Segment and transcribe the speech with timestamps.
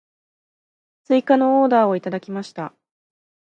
[1.03, 2.73] 追加のオーダーをいただきました。